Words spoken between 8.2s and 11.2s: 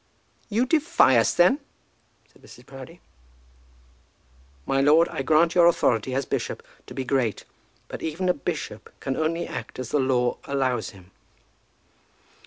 a bishop can only act as the law allows him."